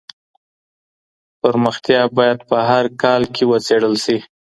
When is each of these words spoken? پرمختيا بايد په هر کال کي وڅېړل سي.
پرمختيا 1.41 2.01
بايد 2.17 2.39
په 2.49 2.57
هر 2.69 2.85
کال 3.01 3.21
کي 3.35 3.43
وڅېړل 3.51 3.95
سي. 4.05 4.17